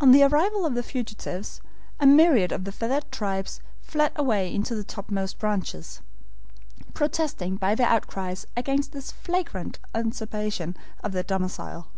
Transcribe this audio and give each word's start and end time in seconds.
On 0.00 0.12
the 0.12 0.22
arrival 0.22 0.64
of 0.64 0.74
the 0.74 0.82
fugitives 0.82 1.60
a 2.00 2.06
myriad 2.06 2.52
of 2.52 2.64
the 2.64 2.72
feathered 2.72 3.12
tribes 3.12 3.60
fled 3.82 4.10
away 4.16 4.50
into 4.50 4.74
the 4.74 4.82
topmost 4.82 5.38
branches, 5.38 6.00
protesting 6.94 7.56
by 7.56 7.74
their 7.74 7.86
outcries 7.88 8.46
against 8.56 8.92
this 8.92 9.10
flagrant 9.12 9.78
usurpation 9.94 10.74
of 11.04 11.12
their 11.12 11.22
domicile. 11.22 11.88